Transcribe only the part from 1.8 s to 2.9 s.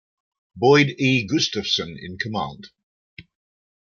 in command.